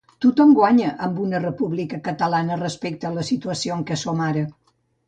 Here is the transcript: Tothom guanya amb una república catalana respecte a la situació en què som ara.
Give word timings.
Tothom 0.25 0.53
guanya 0.59 0.93
amb 1.07 1.19
una 1.25 1.41
república 1.43 2.01
catalana 2.09 2.59
respecte 2.65 3.11
a 3.13 3.17
la 3.21 3.31
situació 3.33 3.79
en 3.79 3.89
què 3.93 4.05
som 4.07 4.29
ara. 4.33 4.49